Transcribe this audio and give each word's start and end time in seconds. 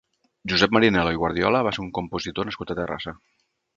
Josep 0.53 0.71
Marinel·lo 0.77 1.11
i 1.17 1.21
Guardiola 1.23 1.61
va 1.67 1.73
ser 1.77 1.83
un 1.85 1.93
compositor 1.99 2.49
nascut 2.51 2.75
a 2.77 2.81
Terrassa. 2.81 3.15